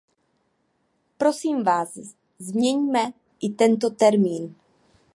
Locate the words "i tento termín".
3.41-4.55